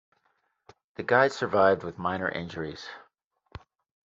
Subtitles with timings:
[0.95, 2.89] The guide survived with minor injuries.